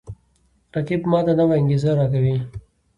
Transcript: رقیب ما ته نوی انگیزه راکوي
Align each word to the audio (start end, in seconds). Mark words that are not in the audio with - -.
رقیب 0.75 1.01
ما 1.11 1.19
ته 1.25 1.33
نوی 1.37 1.53
انگیزه 1.59 1.91
راکوي 1.97 2.37